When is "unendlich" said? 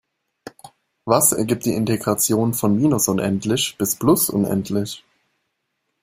3.07-3.77, 4.31-5.03